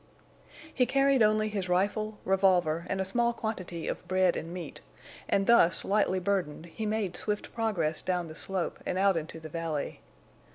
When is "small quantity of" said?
3.05-4.07